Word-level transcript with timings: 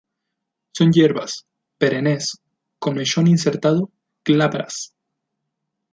Son 0.71 0.91
hierbas, 0.91 1.45
perennes, 1.77 2.39
con 2.79 2.95
mechón 2.95 3.27
insertado, 3.27 3.91
glabras. 4.25 4.95